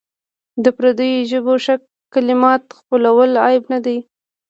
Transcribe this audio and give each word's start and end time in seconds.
د 0.63 0.65
پردیو 0.77 1.27
ژبو 1.31 1.53
ښه 1.63 1.75
کلمات 2.13 2.63
خپلول 2.79 3.31
عیب 3.45 3.63
نه 3.73 3.79
دی. 3.85 3.97